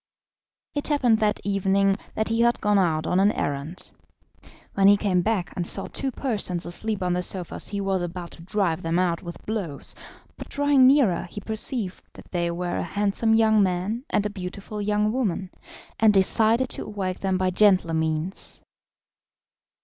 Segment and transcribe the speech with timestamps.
[0.73, 3.91] It happened that evening that he had gone out on an errand.
[4.73, 8.31] When he came back and saw two persons asleep on the sofas he was about
[8.31, 9.93] to drive them out with blows,
[10.37, 15.11] but drawing nearer he perceived that they were a handsome young man and beautiful young
[15.11, 15.51] woman,
[15.99, 18.59] and decided to awake them by gentler means.